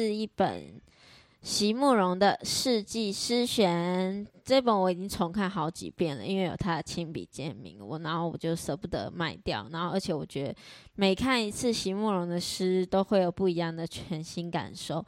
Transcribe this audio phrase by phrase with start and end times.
[0.00, 0.80] 是一本
[1.42, 4.24] 席慕容的《世纪诗选》。
[4.42, 9.68] 这本我已经重看好几遍了，因为有他的亲笔签名，我然后我就舍不得卖掉。
[9.70, 10.54] 然后而且我觉得
[10.94, 15.04] 每看一次席慕容的诗，都会有不一样的全新感受。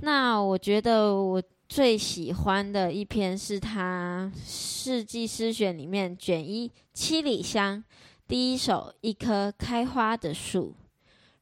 [0.00, 7.78] 那我觉得我最喜欢的一篇是他《世纪诗选》里面卷一《七里香》
[8.26, 10.74] 第一首《一棵开花的树》，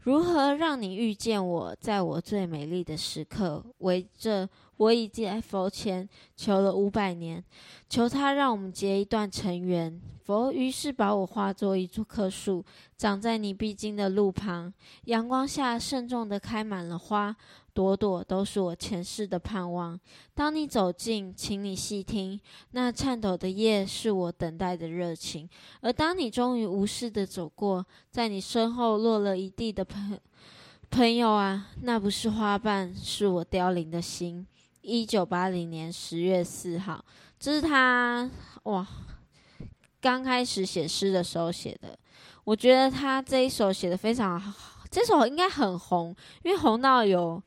[0.04, 4.48] 如何让你遇见我，在我最美丽的时刻，围着。
[4.76, 7.42] 我已经在佛前求了五百年，
[7.88, 10.00] 求他让我们结一段尘缘。
[10.24, 12.64] 佛于是把我化作一棵树，
[12.96, 14.72] 长在你必经的路旁，
[15.04, 17.36] 阳光下慎重地开满了花，
[17.74, 20.00] 朵朵都是我前世的盼望。
[20.32, 25.46] 当你走近，请你细听，那颤抖的叶是我等待的热情。
[25.82, 30.18] 而当你终于无视地走过，在你身后落了一地的朋
[30.88, 34.46] 朋友啊，那不是花瓣，是我凋零的心。
[34.84, 37.02] 一九八零年十月四号，
[37.40, 38.30] 这是他
[38.64, 38.86] 哇
[39.98, 41.98] 刚开始写诗的时候写的。
[42.44, 47.42] 我觉得他这一首写的非常好，这首应该很红，因为红到有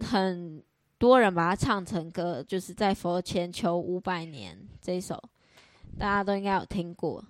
[0.00, 0.62] 很
[0.98, 5.18] 多人把它唱成歌，就是在佛前求五百年这一首，
[5.98, 7.24] 大家都应该有听过。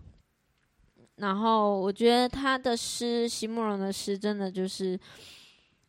[1.14, 4.98] 然后我觉得他的诗，席慕容的诗，真的就是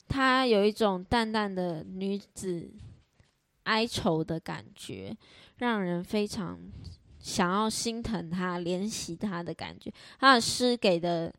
[0.07, 2.71] 他有一种淡淡的女子。
[3.63, 5.15] 哀愁的感觉，
[5.57, 6.59] 让人非常
[7.19, 9.91] 想要心疼他、怜惜他的感觉。
[10.19, 11.33] 他的诗给的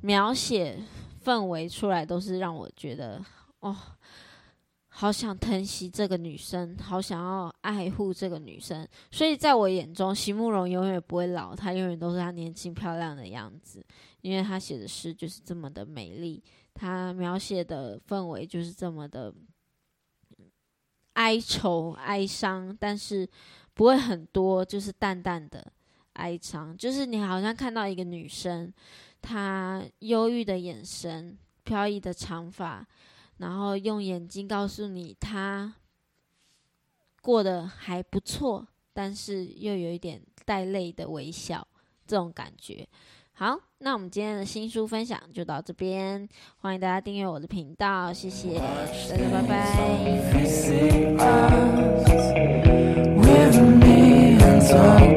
[0.00, 0.80] 描写
[1.24, 3.20] 氛围出来，都是让我觉得
[3.60, 3.76] 哦，
[4.88, 8.86] 好想疼惜这个女生，好想要爱护这个女生。
[9.10, 13.84] 所以在我眼中，席慕容永远不会老，她永远都是她年轻漂亮的样子，
[14.20, 16.42] 因为她写的诗就是这么的美丽，
[16.72, 19.34] 她描写的氛围就是这么的。
[21.14, 23.28] 哀愁、哀伤，但是
[23.74, 25.72] 不会很多，就是淡淡的
[26.14, 26.76] 哀伤。
[26.76, 28.72] 就是你好像看到一个女生，
[29.20, 32.86] 她忧郁的眼神、飘逸的长发，
[33.38, 35.74] 然后用眼睛告诉你她
[37.20, 41.66] 过得还不错，但是又有一点带泪的微笑，
[42.06, 42.88] 这种感觉。
[43.42, 49.42] 好，那我们今天的新书分享就到这边，欢迎大家订阅我的频道，谢谢大家，拜
[54.68, 55.11] 拜。